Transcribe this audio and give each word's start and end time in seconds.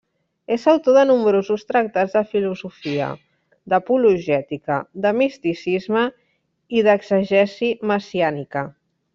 És 0.53 0.63
autor 0.71 0.95
de 0.99 1.01
nombrosos 1.09 1.65
tractats 1.71 2.15
de 2.15 2.23
filosofia, 2.31 3.09
d'apologètica, 3.75 4.79
de 5.05 5.13
misticisme 5.21 6.09
i 6.79 6.85
d'exegesi 6.89 7.75
messiànica. 7.93 8.67